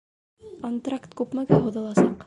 [0.69, 2.19] Антракт күпмегә һуҙыласаҡ?